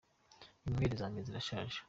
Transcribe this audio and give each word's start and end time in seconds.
Inyweli 0.67 0.99
zanjye 0.99 1.21
zirashaje. 1.27 1.77